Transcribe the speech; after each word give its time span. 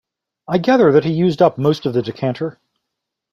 I 0.47 0.57
gather 0.57 0.91
that 0.93 1.03
he 1.03 1.11
used 1.13 1.43
up 1.43 1.59
most 1.59 1.85
of 1.85 1.93
the 1.93 2.01
decanter. 2.01 2.59